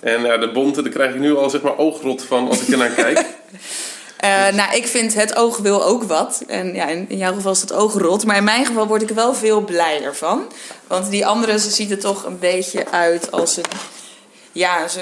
En 0.00 0.22
ja, 0.22 0.36
de 0.36 0.50
bonte, 0.50 0.82
daar 0.82 0.92
krijg 0.92 1.14
ik 1.14 1.20
nu 1.20 1.36
al 1.36 1.50
zeg 1.50 1.60
maar 1.60 1.78
oogrot 1.78 2.24
van 2.24 2.48
als 2.48 2.60
ik 2.60 2.68
ernaar 2.68 2.90
kijk. 2.90 3.24
Eh, 4.18 4.48
nou, 4.52 4.76
ik 4.76 4.86
vind 4.86 5.14
het 5.14 5.36
oog 5.36 5.58
wil 5.58 5.84
ook 5.84 6.02
wat. 6.02 6.42
En 6.46 6.74
ja, 6.74 6.86
in, 6.86 7.06
in 7.08 7.16
jouw 7.16 7.34
geval 7.34 7.52
is 7.52 7.60
het 7.60 7.72
oog 7.72 7.94
rot. 7.94 8.24
Maar 8.24 8.36
in 8.36 8.44
mijn 8.44 8.66
geval 8.66 8.86
word 8.86 9.02
ik 9.02 9.08
wel 9.08 9.34
veel 9.34 9.60
blijer 9.60 10.14
van. 10.14 10.52
Want 10.86 11.10
die 11.10 11.26
andere 11.26 11.58
ziet 11.58 11.90
er 11.90 11.98
toch 11.98 12.24
een 12.24 12.38
beetje 12.38 12.90
uit 12.90 13.32
als 13.32 13.56
een, 13.56 13.64
ja, 14.58 14.88
zo- 14.88 15.00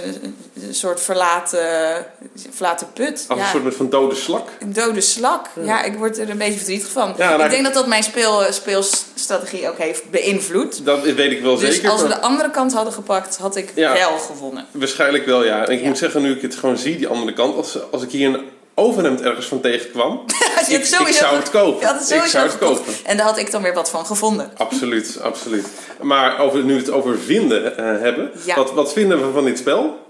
een 0.66 0.74
soort 0.74 1.00
verlaten, 1.00 2.06
verlaten 2.50 2.86
put. 2.92 3.24
Als 3.28 3.38
ja, 3.38 3.44
een 3.54 3.60
soort 3.62 3.74
van 3.74 3.90
dode 3.90 4.14
slak. 4.14 4.48
een 4.60 4.72
dode 4.72 5.00
slak. 5.00 5.46
Ja, 5.62 5.82
ik 5.82 5.94
word 5.98 6.18
er 6.18 6.30
een 6.30 6.38
beetje 6.38 6.56
verdrietig 6.56 6.88
van. 6.90 7.14
Ja, 7.16 7.44
ik 7.44 7.50
denk 7.50 7.64
dat 7.64 7.74
dat 7.74 7.86
mijn 7.86 8.02
speel, 8.02 8.42
speelstrategie 8.50 9.68
ook 9.68 9.78
heeft 9.78 10.10
beïnvloed. 10.10 10.84
Dat 10.84 11.02
weet 11.02 11.32
ik 11.32 11.42
wel 11.42 11.56
Dus 11.56 11.74
zeker. 11.74 11.90
als 11.90 12.02
we 12.02 12.08
maar 12.08 12.16
de 12.16 12.22
andere 12.22 12.50
kant 12.50 12.72
hadden 12.72 12.92
gepakt, 12.92 13.36
had 13.36 13.56
ik 13.56 13.72
Ja. 13.74 13.92
wel 13.92 14.18
gewonnen. 14.18 14.66
Waarschijnlijk 14.70 15.26
wel, 15.26 15.44
ja. 15.44 15.66
En 15.66 15.72
ik 15.72 15.80
Ja. 15.80 15.86
moet 15.86 15.98
zeggen, 15.98 16.22
nu 16.22 16.32
ik 16.34 16.42
het 16.42 16.54
gewoon 16.56 16.78
zie, 16.78 16.96
die 16.96 17.08
andere 17.08 17.32
kant. 17.32 17.56
Als, 17.56 17.78
als 17.90 18.02
ik 18.02 18.10
hier 18.10 18.28
een 18.34 18.40
overhemd 18.78 19.20
ergens 19.20 19.46
van 19.46 19.60
tegenkwam. 19.60 20.20
Ik, 20.68 20.84
zou 20.84 21.36
het 21.36 21.50
kopen. 21.50 21.88
Ik 21.88 22.24
zou 22.24 22.44
het 22.44 22.52
gekocht. 22.52 22.58
kopen. 22.58 22.92
En 23.04 23.16
daar 23.16 23.26
had 23.26 23.38
ik 23.38 23.50
dan 23.50 23.62
weer 23.62 23.74
wat 23.74 23.90
van 23.90 24.06
gevonden. 24.06 24.50
Absoluut, 24.56 25.18
absoluut. 25.22 25.66
Maar 26.02 26.38
over, 26.38 26.64
nu 26.64 26.72
we 26.72 26.78
het 26.78 26.90
over 26.90 27.18
vinden 27.18 27.76
eh, 27.78 27.84
hebben. 28.00 28.30
Ja. 28.44 28.54
Wat, 28.54 28.72
wat 28.72 28.92
vinden 28.92 29.26
we 29.26 29.32
van 29.32 29.44
dit 29.44 29.58
spel? 29.58 30.05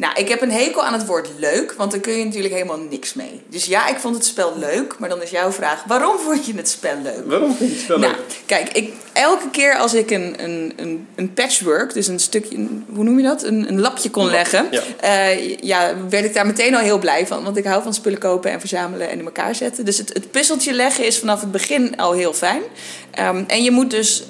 Nou, 0.00 0.12
ik 0.20 0.28
heb 0.28 0.42
een 0.42 0.50
hekel 0.52 0.84
aan 0.84 0.92
het 0.92 1.06
woord 1.06 1.28
leuk, 1.38 1.72
want 1.76 1.90
daar 1.90 2.00
kun 2.00 2.12
je 2.18 2.24
natuurlijk 2.24 2.52
helemaal 2.54 2.78
niks 2.90 3.14
mee. 3.14 3.40
Dus 3.48 3.64
ja, 3.64 3.88
ik 3.88 3.96
vond 3.98 4.14
het 4.14 4.24
spel 4.24 4.52
leuk, 4.58 4.94
maar 4.98 5.08
dan 5.08 5.22
is 5.22 5.30
jouw 5.30 5.52
vraag: 5.52 5.84
waarom 5.86 6.18
vond 6.18 6.46
je 6.46 6.52
het 6.56 6.68
spel 6.68 6.96
leuk? 7.02 7.22
Waarom 7.26 7.54
vind 7.56 7.70
je 7.70 7.74
het 7.76 7.84
spel 7.84 7.98
Nou, 7.98 8.12
leuk? 8.12 8.40
kijk, 8.46 8.68
ik, 8.72 8.92
elke 9.12 9.50
keer 9.50 9.74
als 9.76 9.94
ik 9.94 10.10
een, 10.10 10.34
een, 10.44 10.72
een, 10.76 11.06
een 11.14 11.34
patchwork, 11.34 11.94
dus 11.94 12.06
een 12.08 12.20
stukje, 12.20 12.56
een- 12.56 12.84
hoe 12.94 13.04
noem 13.04 13.16
je 13.18 13.22
dat? 13.24 13.42
Een, 13.42 13.68
een 13.68 13.80
lapje 13.80 14.10
kon 14.10 14.30
leggen, 14.30 14.66
ja. 14.70 14.80
eh, 15.00 15.56
ja, 15.56 15.94
werd 16.08 16.24
ik 16.24 16.34
daar 16.34 16.46
meteen 16.46 16.74
al 16.74 16.80
heel 16.82 16.98
blij 16.98 17.26
van. 17.26 17.44
Want 17.44 17.56
ik 17.56 17.64
hou 17.64 17.82
van 17.82 17.94
spullen 17.94 18.18
kopen 18.18 18.50
en 18.50 18.60
verzamelen 18.60 19.10
en 19.10 19.18
in 19.18 19.24
elkaar 19.24 19.54
zetten. 19.54 19.84
Dus 19.84 19.98
het, 19.98 20.08
het 20.12 20.30
puzzeltje 20.30 20.72
leggen 20.72 21.06
is 21.06 21.18
vanaf 21.18 21.40
het 21.40 21.52
begin 21.52 21.96
al 21.96 22.12
heel 22.12 22.32
fijn. 22.34 22.62
Ehm, 23.10 23.44
en 23.46 23.62
je 23.62 23.70
moet 23.70 23.90
dus 23.90 24.22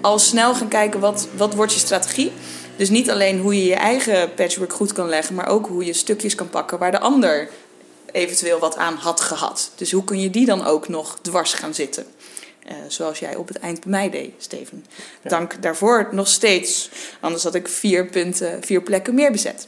al 0.00 0.18
snel 0.18 0.54
gaan 0.54 0.68
kijken 0.68 1.00
wat, 1.00 1.26
wat 1.36 1.54
wordt 1.54 1.72
je 1.72 1.78
strategie. 1.78 2.32
Dus 2.76 2.90
niet 2.90 3.10
alleen 3.10 3.40
hoe 3.40 3.56
je 3.56 3.64
je 3.64 3.74
eigen 3.74 4.34
patchwork 4.34 4.72
goed 4.72 4.92
kan 4.92 5.08
leggen, 5.08 5.34
maar 5.34 5.48
ook 5.48 5.66
hoe 5.66 5.84
je 5.84 5.92
stukjes 5.92 6.34
kan 6.34 6.48
pakken 6.48 6.78
waar 6.78 6.90
de 6.90 7.00
ander 7.00 7.48
eventueel 8.12 8.58
wat 8.58 8.76
aan 8.76 8.94
had 8.94 9.20
gehad. 9.20 9.70
Dus 9.74 9.92
hoe 9.92 10.04
kun 10.04 10.20
je 10.20 10.30
die 10.30 10.46
dan 10.46 10.64
ook 10.64 10.88
nog 10.88 11.18
dwars 11.22 11.52
gaan 11.52 11.74
zitten? 11.74 12.06
Eh, 12.66 12.74
zoals 12.88 13.18
jij 13.18 13.36
op 13.36 13.48
het 13.48 13.58
eind 13.58 13.80
bij 13.80 13.90
mij 13.90 14.10
deed, 14.10 14.30
Steven. 14.38 14.84
Dank 15.22 15.62
daarvoor 15.62 16.08
nog 16.12 16.28
steeds. 16.28 16.90
Anders 17.20 17.42
had 17.42 17.54
ik 17.54 17.68
vier 17.68 18.06
punten, 18.06 18.62
vier 18.62 18.82
plekken 18.82 19.14
meer 19.14 19.32
bezet. 19.32 19.66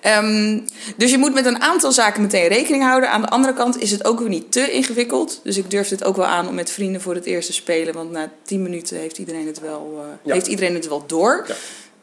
Ehm, 0.00 0.60
dus 0.96 1.10
je 1.10 1.18
moet 1.18 1.34
met 1.34 1.46
een 1.46 1.60
aantal 1.60 1.92
zaken 1.92 2.22
meteen 2.22 2.48
rekening 2.48 2.82
houden. 2.82 3.10
Aan 3.10 3.20
de 3.20 3.28
andere 3.28 3.54
kant 3.54 3.80
is 3.80 3.90
het 3.90 4.04
ook 4.04 4.18
weer 4.18 4.28
niet 4.28 4.52
te 4.52 4.70
ingewikkeld. 4.70 5.40
Dus 5.42 5.56
ik 5.56 5.70
durf 5.70 5.88
het 5.88 6.04
ook 6.04 6.16
wel 6.16 6.24
aan 6.26 6.48
om 6.48 6.54
met 6.54 6.70
vrienden 6.70 7.00
voor 7.00 7.14
het 7.14 7.24
eerst 7.24 7.46
te 7.46 7.54
spelen. 7.54 7.94
Want 7.94 8.10
na 8.10 8.30
tien 8.42 8.62
minuten 8.62 8.98
heeft 8.98 9.18
iedereen 9.18 9.46
het 9.46 9.60
wel, 9.60 9.98
eh, 10.00 10.06
Ja. 10.22 10.32
heeft 10.34 10.46
iedereen 10.46 10.74
het 10.74 10.88
wel 10.88 11.04
door. 11.06 11.44
Ja. 11.48 11.54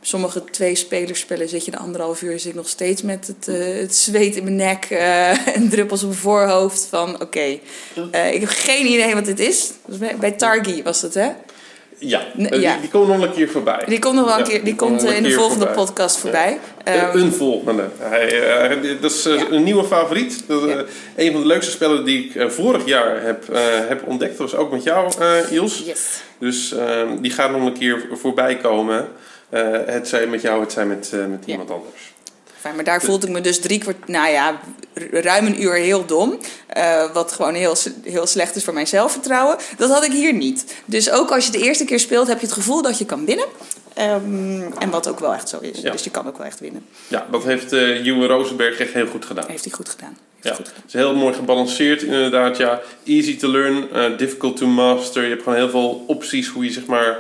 Sommige 0.03 0.43
twee 0.51 0.75
spelerspellen 0.75 1.49
zit 1.49 1.65
je 1.65 1.71
na 1.71 1.77
anderhalf 1.77 2.21
uur 2.21 2.39
zit 2.39 2.49
ik 2.49 2.55
nog 2.55 2.69
steeds 2.69 3.01
met 3.01 3.27
het, 3.27 3.47
eh, 3.47 3.79
het 3.79 3.95
zweet 3.95 4.35
in 4.35 4.43
mijn 4.43 4.55
nek 4.55 4.85
eh, 4.89 5.47
en 5.57 5.69
druppels 5.69 6.01
op 6.01 6.07
mijn 6.09 6.21
voorhoofd. 6.21 6.87
Van 6.89 7.21
oké, 7.21 7.57
eh, 8.11 8.33
ik 8.33 8.39
heb 8.39 8.49
geen 8.49 8.85
idee 8.85 9.13
wat 9.13 9.25
dit 9.25 9.39
is. 9.39 9.71
Dus 9.85 9.97
bij, 9.97 10.15
bij 10.19 10.31
Targi 10.31 10.83
was 10.83 11.01
het 11.01 11.13
hè? 11.13 11.29
Ja. 11.97 12.21
Die, 12.35 12.49
die 12.59 12.89
komen 12.91 13.19
nog 13.19 13.27
een 13.27 13.33
keer 13.33 13.49
voorbij. 13.49 13.83
Die 13.87 13.99
komt 13.99 14.15
nog 14.15 14.25
wel 14.25 14.37
een 14.37 14.43
keer, 14.43 14.63
die 14.63 14.75
komt 14.75 15.03
in 15.03 15.23
de 15.23 15.31
volgende 15.31 15.65
voorbij. 15.65 15.83
podcast 15.85 16.17
voorbij. 16.17 16.59
Eh, 16.83 17.01
Ehm, 17.03 17.17
een 17.17 17.31
volgende. 17.33 17.89
Hij, 17.99 18.97
dat 19.01 19.11
is 19.11 19.23
Ja. 19.23 19.45
een 19.49 19.63
nieuwe 19.63 19.83
favoriet. 19.83 20.43
Dat. 20.47 20.61
Een 21.15 21.31
van 21.31 21.41
de 21.41 21.47
leukste 21.47 21.71
spellen 21.71 22.05
die 22.05 22.31
ik 22.33 22.51
vorig 22.51 22.85
jaar 22.85 23.21
heb, 23.23 23.43
heb 23.87 24.07
ontdekt. 24.07 24.37
Dat 24.37 24.51
was 24.51 24.59
ook 24.59 24.71
met 24.71 24.83
jou, 24.83 25.11
Iels. 25.51 25.83
yes. 25.85 26.21
Dus 26.39 26.73
eh, 26.73 27.01
die 27.19 27.31
gaat 27.31 27.51
nog 27.51 27.65
een 27.65 27.77
keer 27.77 28.05
voorbij 28.13 28.57
komen. 28.57 29.07
Eh, 29.51 29.67
het 29.85 30.07
zij 30.07 30.27
met 30.27 30.41
jou, 30.41 30.61
het 30.61 30.71
zij 30.71 30.85
met, 30.85 31.09
eh, 31.13 31.19
met 31.19 31.39
Ja. 31.45 31.51
iemand 31.51 31.71
anders. 31.71 32.13
Fijn, 32.59 32.75
maar 32.75 32.83
daar 32.83 33.01
voelde 33.01 33.27
ik 33.27 33.33
me 33.33 33.41
dus 33.41 33.59
drie 33.59 33.79
kwart, 33.79 34.07
nou 34.07 34.29
ja, 34.31 34.59
ruim 35.11 35.45
een 35.45 35.61
uur 35.61 35.73
heel 35.73 36.05
dom. 36.05 36.37
Eh, 36.67 37.13
wat 37.13 37.31
gewoon 37.31 37.53
heel, 37.53 37.75
heel 38.03 38.27
slecht 38.27 38.55
is 38.55 38.63
voor 38.63 38.73
mijn 38.73 38.87
zelfvertrouwen. 38.87 39.57
Dat 39.77 39.89
had 39.89 40.03
ik 40.03 40.11
hier 40.11 40.33
niet. 40.33 40.75
Dus 40.85 41.11
ook 41.11 41.31
als 41.31 41.45
je 41.45 41.51
de 41.51 41.59
eerste 41.61 41.85
keer 41.85 41.99
speelt, 41.99 42.27
heb 42.27 42.39
je 42.39 42.45
het 42.45 42.55
gevoel 42.55 42.81
dat 42.81 42.97
je 42.97 43.05
kan 43.05 43.25
winnen. 43.25 43.45
Ehm, 43.93 44.61
en 44.79 44.89
wat 44.89 45.07
ook 45.09 45.19
wel 45.19 45.33
echt 45.33 45.49
zo 45.49 45.57
is. 45.61 45.81
Ja. 45.81 45.91
Dus 45.91 46.03
je 46.03 46.09
kan 46.09 46.27
ook 46.27 46.37
wel 46.37 46.45
echt 46.47 46.59
winnen. 46.59 46.85
Ja, 47.07 47.25
dat 47.31 47.43
heeft 47.43 47.73
eh 47.73 48.03
Juwe 48.05 48.27
Rosenberg 48.27 48.79
echt 48.79 48.93
heel 48.93 49.07
goed 49.07 49.25
gedaan. 49.25 49.45
Heeft 49.47 49.63
hij 49.63 49.73
goed 49.73 49.89
gedaan. 49.89 50.17
Heeft 50.35 50.47
Ja, 50.47 50.53
goed 50.53 50.67
gedaan. 50.67 50.81
het 50.85 50.93
is 50.93 50.99
heel 50.99 51.15
mooi 51.15 51.33
gebalanceerd 51.33 52.01
inderdaad. 52.01 52.57
Ja. 52.57 52.81
Easy 53.03 53.37
to 53.37 53.47
learn, 53.47 53.87
difficult 54.17 54.57
to 54.57 54.67
master. 54.67 55.23
Je 55.23 55.29
hebt 55.29 55.43
gewoon 55.43 55.57
heel 55.57 55.69
veel 55.69 56.03
opties 56.07 56.47
hoe 56.47 56.63
je 56.63 56.71
zeg 56.71 56.85
maar 56.85 57.17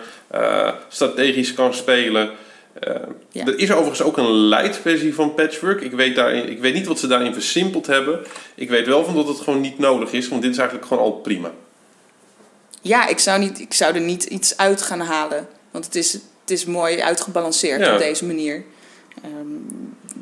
strategisch 0.89 1.53
kan 1.53 1.73
spelen. 1.73 2.29
Eh, 2.79 2.95
Ja. 3.31 3.45
Er 3.45 3.59
is 3.59 3.71
overigens 3.71 4.01
ook 4.01 4.17
een 4.17 4.31
light 4.31 4.77
versie 4.77 5.13
van 5.15 5.33
Patchwork. 5.33 5.81
Ik 5.81 5.91
weet, 5.91 6.15
daarin, 6.15 6.49
ik 6.49 6.59
weet 6.59 6.73
niet 6.73 6.85
wat 6.87 6.99
ze 6.99 7.07
daarin 7.07 7.33
versimpeld 7.33 7.87
hebben. 7.87 8.19
Ik 8.55 8.69
weet 8.69 8.85
wel 8.87 9.05
van 9.05 9.15
dat 9.15 9.27
het 9.27 9.39
gewoon 9.39 9.61
niet 9.61 9.77
nodig 9.79 10.11
is, 10.11 10.27
want 10.27 10.41
dit 10.41 10.51
is 10.51 10.57
eigenlijk 10.57 10.87
gewoon 10.87 11.03
al 11.03 11.11
prima. 11.11 11.51
Ja, 12.81 13.07
ik 13.07 13.19
zou, 13.19 13.39
niet, 13.39 13.59
ik 13.59 13.73
zou 13.73 13.95
er 13.95 14.01
niet 14.01 14.23
iets 14.23 14.57
uit 14.57 14.81
gaan 14.81 14.99
halen. 14.99 15.47
Want 15.71 15.85
het 15.85 15.95
is, 15.95 16.13
het 16.13 16.51
is 16.51 16.65
mooi 16.65 17.01
uitgebalanceerd 17.01 17.79
Ja. 17.81 17.93
op 17.93 17.99
deze 17.99 18.25
manier. 18.25 18.63
Ehm, 19.23 19.45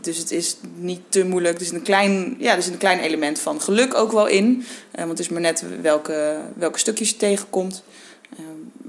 dus 0.01 0.17
het 0.17 0.31
is 0.31 0.57
niet 0.75 1.01
te 1.09 1.23
moeilijk. 1.25 1.59
Er 1.59 1.65
zit 1.65 1.73
een 1.73 1.81
klein, 1.81 2.35
ja, 2.39 2.55
er 2.55 2.61
zit 2.61 2.73
een 2.73 2.77
klein 2.79 2.99
element 2.99 3.39
van 3.39 3.61
geluk 3.61 3.93
ook 3.93 4.11
wel 4.11 4.27
in. 4.27 4.65
Eh, 4.91 4.97
want 4.97 5.09
het 5.09 5.19
is 5.19 5.29
maar 5.29 5.41
net 5.41 5.63
welke, 5.81 6.37
welke 6.55 6.79
stukjes 6.79 7.09
je 7.09 7.17
tegenkomt. 7.17 7.83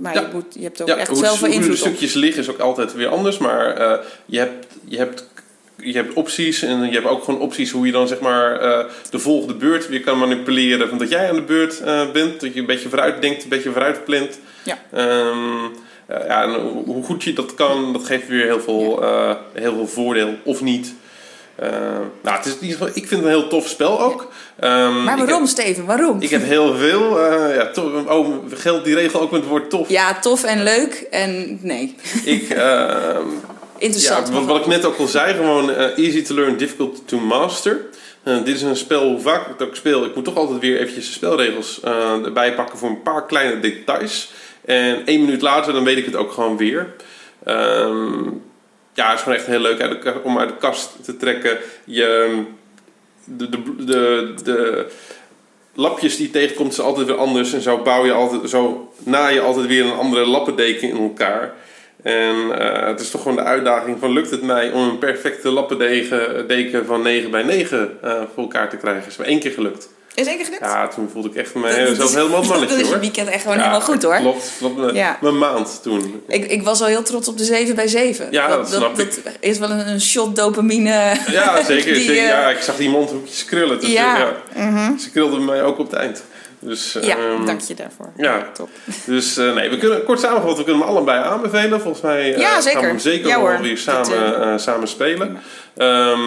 Maar 0.00 0.14
Ja. 0.14 0.20
je, 0.20 0.26
moet, 0.32 0.54
je 0.54 0.62
hebt 0.62 0.82
ook 0.82 0.88
Ja, 0.88 0.96
echt 0.96 1.08
hoe, 1.08 1.18
zelf 1.18 1.38
hoe 1.40 1.48
de 1.48 1.54
invloed 1.54 1.72
op. 1.80 1.86
stukjes 1.86 2.12
liggen 2.12 2.42
is 2.42 2.50
ook 2.50 2.58
altijd 2.58 2.94
weer 2.94 3.08
anders. 3.08 3.38
Maar 3.38 3.76
eh, 3.76 3.98
je, 4.26 4.38
hebt, 4.38 4.66
je, 4.84 4.96
hebt, 4.96 5.28
je 5.76 5.92
hebt 5.92 6.14
opties 6.14 6.62
en 6.62 6.84
je 6.84 6.92
hebt 6.92 7.06
ook 7.06 7.24
gewoon 7.24 7.40
opties 7.40 7.70
hoe 7.70 7.86
je 7.86 7.92
dan 7.92 8.08
zeg 8.08 8.20
maar 8.20 8.60
eh, 8.60 8.84
de 9.10 9.18
volgende 9.18 9.54
beurt 9.54 9.88
weer 9.88 10.00
kan 10.00 10.18
manipuleren. 10.18 10.88
Van 10.88 10.98
dat 10.98 11.10
jij 11.10 11.28
aan 11.28 11.34
de 11.34 11.42
beurt 11.42 11.80
eh, 11.80 12.10
bent, 12.10 12.40
dat 12.40 12.54
je 12.54 12.60
een 12.60 12.66
beetje 12.66 12.88
vooruit 12.88 13.22
denkt, 13.22 13.42
een 13.42 13.48
beetje 13.48 13.70
vooruit 13.70 14.04
plant. 14.04 14.38
Ja. 14.64 14.78
Ehm, 14.92 15.64
eh, 16.06 16.26
ja, 16.26 16.42
en 16.42 16.54
hoe 16.60 16.84
hoe 16.84 17.04
goed 17.04 17.24
je 17.24 17.32
dat 17.32 17.54
kan, 17.54 17.92
dat 17.92 18.04
geeft 18.04 18.28
weer 18.28 18.44
heel 18.44 18.60
veel, 18.60 19.04
heel 19.52 19.74
veel 19.74 19.86
voordeel 19.88 20.34
of 20.44 20.60
niet. 20.60 20.94
Eh, 21.60 21.68
nou, 22.22 22.36
het 22.36 22.46
is, 22.46 22.52
in 22.52 22.58
ieder 22.60 22.76
geval- 22.78 22.88
ik 22.96 23.06
vind 23.08 23.10
het 23.10 23.20
een 23.22 23.38
heel 23.38 23.48
tof 23.48 23.68
spel 23.68 24.00
ook. 24.00 24.32
Ehm, 24.60 25.04
Maar 25.04 25.16
waarom, 25.18 25.40
heb- 25.40 25.48
Steven? 25.48 25.84
Waarom? 25.86 26.20
Ik 26.22 26.30
heb 26.30 26.42
heel 26.44 26.74
veel. 26.74 27.20
eh, 27.20 27.54
ja, 27.56 27.70
tof, 27.70 28.06
oh, 28.08 28.36
geldt 28.54 28.84
die 28.84 28.94
regel 28.94 29.20
ook 29.20 29.30
met 29.30 29.40
het 29.40 29.48
woord 29.50 29.70
tof? 29.70 29.88
Ja, 29.88 30.18
tof 30.18 30.44
en 30.44 30.62
leuk. 30.62 31.06
En 31.10 31.58
nee, 31.62 31.94
Ik, 32.24 32.50
ehm, 32.50 33.22
interessant. 33.78 34.28
ja, 34.28 34.32
wat, 34.34 34.44
wat 34.44 34.60
ik 34.60 34.66
net 34.66 34.84
ook 34.84 34.98
al 34.98 35.06
zei, 35.06 35.34
gewoon 35.34 35.70
eh, 35.70 35.98
easy 36.04 36.22
to 36.22 36.34
learn, 36.34 36.56
difficult 36.56 37.08
to 37.08 37.18
master. 37.18 37.80
Dit 38.24 38.48
is 38.48 38.62
een 38.62 38.76
spel, 38.76 39.08
hoe 39.08 39.20
vaak 39.20 39.40
ik 39.40 39.52
het 39.58 39.68
ook 39.68 39.76
speel, 39.76 40.04
ik 40.04 40.14
moet 40.14 40.24
toch 40.24 40.36
altijd 40.36 40.60
weer 40.60 40.78
eventjes 40.78 41.06
de 41.06 41.12
spelregels 41.12 41.80
erbij 42.24 42.54
pakken 42.54 42.78
voor 42.78 42.88
een 42.88 43.02
paar 43.02 43.26
kleine 43.26 43.60
details. 43.60 44.32
En 44.64 45.06
één 45.06 45.20
minuut 45.20 45.42
later, 45.42 45.72
dan 45.72 45.84
weet 45.84 45.96
ik 45.96 46.04
het 46.04 46.16
ook 46.16 46.32
gewoon 46.32 46.56
weer. 46.56 46.94
Ehm, 47.44 48.22
ja, 48.94 49.12
is 49.12 49.20
gewoon 49.20 49.38
echt 49.38 49.46
heel 49.46 49.60
leuk 49.60 50.04
om 50.22 50.38
uit 50.38 50.48
de 50.48 50.56
kast 50.56 51.04
te 51.04 51.16
trekken. 51.16 51.58
Je, 51.84 52.42
de, 53.24 53.48
de, 53.48 53.84
de, 53.84 54.34
de 54.44 54.86
lapjes 55.74 56.16
die 56.16 56.26
je 56.26 56.32
tegenkomt 56.32 56.74
zijn 56.74 56.86
altijd 56.86 57.06
weer 57.06 57.16
anders. 57.16 57.52
En 57.52 57.60
zo 57.60 57.78
bouw 57.82 58.04
je 58.04 58.12
altijd, 58.12 58.50
zo 58.50 58.92
na 58.98 59.28
je 59.28 59.40
altijd 59.40 59.66
weer 59.66 59.84
een 59.84 59.98
andere 59.98 60.26
lappendeken 60.26 60.88
in 60.88 60.96
elkaar. 60.96 61.54
En 62.02 62.58
eh, 62.58 62.86
het 62.86 63.00
is 63.00 63.10
toch 63.10 63.22
gewoon 63.22 63.36
de 63.36 63.42
uitdaging 63.42 63.98
van 63.98 64.12
lukt 64.12 64.30
het 64.30 64.42
mij 64.42 64.72
om 64.72 64.88
een 64.88 64.98
perfecte 64.98 65.50
lappendeken 65.50 66.48
deken 66.48 66.86
van 66.86 67.02
9 67.02 67.30
bij 67.30 67.42
9 67.42 67.98
eh, 68.02 68.22
voor 68.34 68.42
elkaar 68.42 68.70
te 68.70 68.76
krijgen. 68.76 69.06
Is 69.06 69.16
me 69.16 69.24
één 69.24 69.40
keer 69.40 69.52
gelukt. 69.52 69.88
Is 70.14 70.26
keer 70.36 70.44
gelukt? 70.44 70.64
Ja, 70.64 70.88
toen 70.88 71.08
voelde 71.12 71.28
ik 71.28 71.34
echt 71.34 71.52
Dat- 71.52 71.62
mij 71.62 71.84
dat 71.84 71.96
zelf 71.96 72.08
is- 72.10 72.14
helemaal 72.14 72.40
het 72.40 72.48
mannetje 72.48 72.76
Dat 72.76 72.86
is 72.86 72.92
een 72.92 73.00
weekend 73.00 73.28
echt 73.28 73.42
gewoon 73.42 73.56
Ja, 73.56 73.62
helemaal 73.62 73.80
goed 73.86 74.02
hoor. 74.02 74.16
Klopt, 74.16 74.52
klopt. 74.58 74.76
Mijn, 74.76 74.94
Ja. 74.94 75.18
mijn 75.20 75.38
maand 75.38 75.80
toen. 75.82 76.22
Ik, 76.26 76.44
ik 76.50 76.62
was 76.62 76.80
al 76.80 76.86
heel 76.86 77.02
trots 77.02 77.28
op 77.28 77.38
de 77.38 77.44
7 77.44 77.74
bij 77.74 77.88
7. 77.88 78.26
Ja, 78.30 78.48
dat 78.48 78.68
snap 78.68 78.96
dat, 78.96 79.18
Dat 79.24 79.32
is 79.40 79.58
wel 79.58 79.70
een, 79.70 79.88
een 79.88 80.00
shot 80.00 80.36
dopamine. 80.36 81.12
Ja, 81.30 81.64
zeker. 81.64 81.92
Die, 81.94 82.04
zeker. 82.04 82.22
eh, 82.22 82.28
ja, 82.28 82.48
ik 82.50 82.60
zag 82.60 82.76
die 82.76 82.88
mondhoekjes 82.88 83.44
krullen. 83.44 83.80
Dus, 83.80 83.88
Ja. 83.92 84.18
ja. 84.18 84.32
Mhm. 84.66 84.98
Ze 84.98 85.10
krulden 85.10 85.44
mij 85.44 85.62
ook 85.62 85.78
op 85.78 85.90
het 85.90 86.00
eind. 86.00 86.22
Dus, 86.60 86.98
Ja, 87.00 87.16
ehm, 87.16 87.44
dank 87.44 87.60
je 87.60 87.74
daarvoor. 87.74 88.12
ja. 88.16 88.50
Top. 88.54 88.68
Dus 89.06 89.36
eh, 89.36 89.54
nee, 89.54 89.70
we 89.70 89.78
kunnen 89.78 90.04
kort 90.04 90.20
samengevat, 90.20 90.56
we 90.56 90.64
kunnen 90.64 90.82
hem 90.82 90.90
allebei 90.90 91.22
aanbevelen. 91.22 91.80
Volgens 91.80 92.02
mij 92.02 92.38
Ja, 92.38 92.60
gaan 92.60 92.80
we 92.80 92.86
hem 92.86 92.98
zeker 92.98 93.28
Ja, 93.28 93.42
wel 93.42 93.60
weer 93.60 93.78
samen, 93.78 94.42
eh, 94.42 94.58
samen 94.58 94.88
spelen. 94.88 95.38
Ehm, 95.76 96.18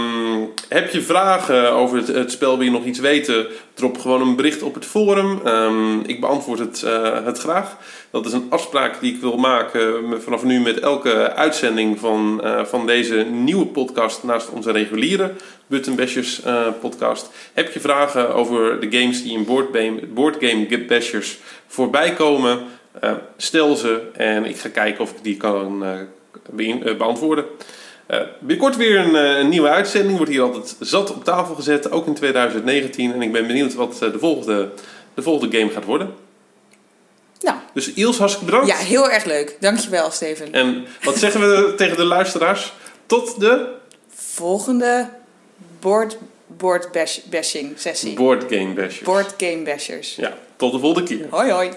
heb 0.69 0.89
je 0.91 1.01
vragen 1.01 1.71
over 1.71 1.97
het, 1.97 2.07
het 2.07 2.31
spel, 2.31 2.57
wil 2.57 2.65
je 2.65 2.71
nog 2.71 2.85
iets 2.85 2.99
weten? 2.99 3.47
Drop 3.73 3.99
gewoon 3.99 4.21
een 4.21 4.35
bericht 4.35 4.61
op 4.61 4.73
het 4.73 4.85
forum. 4.85 5.39
Ehm, 5.43 5.99
ik 5.99 6.21
beantwoord 6.21 6.59
het, 6.59 6.83
het 7.23 7.39
graag. 7.39 7.77
Dat 8.11 8.25
is 8.25 8.33
een 8.33 8.45
afspraak 8.49 8.99
die 9.01 9.13
ik 9.13 9.21
wil 9.21 9.37
maken 9.37 10.03
vanaf 10.21 10.43
nu 10.43 10.59
met 10.59 10.79
elke 10.79 11.33
uitzending 11.33 11.99
van, 11.99 12.43
van 12.69 12.85
deze 12.85 13.15
nieuwe 13.15 13.65
podcast 13.65 14.23
naast 14.23 14.49
onze 14.49 14.71
reguliere 14.71 15.31
Button 15.73 15.95
Bashers 15.95 16.41
eh, 16.43 16.67
podcast. 16.81 17.29
Heb 17.53 17.73
je 17.73 17.79
vragen 17.79 18.33
over 18.33 18.79
de 18.79 18.97
games 18.97 19.23
die 19.23 19.33
in 19.33 19.45
Boardgame, 19.45 20.05
boardgame 20.07 20.85
Bashers 20.87 21.37
voorbij 21.67 22.13
komen? 22.13 22.59
Eh, 22.99 23.11
stel 23.37 23.75
ze 23.75 24.01
en 24.13 24.45
ik 24.45 24.57
ga 24.57 24.69
kijken 24.69 25.03
of 25.03 25.11
ik 25.11 25.17
die 25.21 25.37
kan 25.37 25.85
eh, 25.85 26.97
beantwoorden. 26.97 27.45
Binnenkort 28.39 28.75
weer 28.75 28.97
een, 28.99 29.15
een 29.15 29.49
nieuwe 29.49 29.69
uitzending. 29.69 30.17
Wordt 30.17 30.31
hier 30.31 30.41
altijd 30.41 30.75
zat 30.79 31.11
op 31.13 31.23
tafel 31.23 31.55
gezet, 31.55 31.91
ook 31.91 32.07
in 32.07 32.13
2019. 32.13 33.13
En 33.13 33.21
ik 33.21 33.31
ben 33.31 33.47
benieuwd 33.47 33.73
wat 33.73 33.97
de, 33.99 34.19
volgende, 34.19 34.69
de 35.13 35.21
volgende 35.21 35.57
game 35.57 35.71
gaat 35.71 35.85
worden. 35.85 36.13
Nou, 37.41 37.57
Dus 37.73 37.93
Iels, 37.93 38.17
hartstikke 38.17 38.51
bedankt. 38.51 38.71
ja, 38.71 38.77
heel 38.77 39.09
erg 39.09 39.25
leuk. 39.25 39.57
Dankjewel, 39.59 40.11
Steven. 40.11 40.53
En 40.53 40.85
wat 41.03 41.17
zeggen 41.17 41.41
we 41.41 41.73
tegen 41.77 41.97
de 41.97 42.03
luisteraars? 42.03 42.73
Tot 43.05 43.39
de 43.39 43.81
Volgende 44.15 45.09
board, 45.83 46.17
board 46.47 46.91
bashing 47.29 47.75
sessie. 47.75 48.15
Board 48.15 48.47
game 48.47 48.73
bashers. 48.75 49.03
Board 49.03 49.33
game 49.37 49.63
bashers. 49.63 50.15
Ja, 50.15 50.37
tot 50.55 50.71
de 50.71 50.79
volgende 50.79 51.09
keer. 51.09 51.27
Hoi 51.29 51.51
hoi. 51.51 51.71